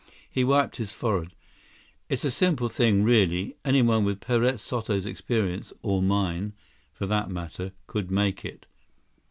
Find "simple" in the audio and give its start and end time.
2.31-2.69